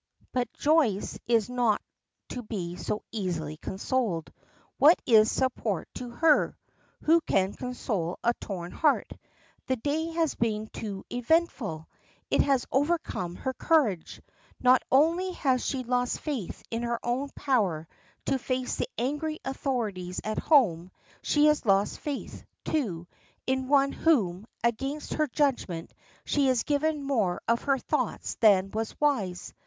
But 0.31 0.51
Joyce 0.53 1.19
is 1.27 1.47
not 1.47 1.79
to 2.29 2.41
be 2.41 2.75
so 2.75 3.03
easily 3.11 3.55
consoled. 3.57 4.33
What 4.79 4.99
is 5.05 5.29
support 5.31 5.89
to 5.93 6.09
her? 6.09 6.57
Who 7.03 7.21
can 7.21 7.53
console 7.53 8.17
a 8.23 8.33
torn 8.41 8.71
heart? 8.71 9.11
The 9.67 9.75
day 9.75 10.05
has 10.07 10.33
been 10.33 10.65
too 10.73 11.05
eventful! 11.11 11.87
It 12.31 12.41
has 12.41 12.65
overcome 12.71 13.35
her 13.35 13.53
courage. 13.53 14.23
Not 14.59 14.81
only 14.91 15.33
has 15.33 15.63
she 15.63 15.83
lost 15.83 16.19
faith 16.21 16.63
in 16.71 16.81
her 16.81 16.99
own 17.03 17.29
power 17.35 17.87
to 18.25 18.39
face 18.39 18.77
the 18.77 18.89
angry 18.97 19.37
authorities 19.45 20.19
at 20.23 20.39
home, 20.39 20.89
she 21.21 21.45
has 21.45 21.63
lost 21.63 21.99
faith, 21.99 22.43
too, 22.65 23.07
in 23.45 23.67
one 23.67 23.91
to 23.91 23.97
whom, 23.99 24.47
against 24.63 25.13
her 25.13 25.27
judgment, 25.27 25.93
she 26.25 26.47
had 26.47 26.65
given 26.65 27.03
more 27.03 27.39
of 27.47 27.65
her 27.65 27.77
thoughts 27.77 28.33
than 28.41 28.71
was 28.71 28.99
wise. 28.99 29.53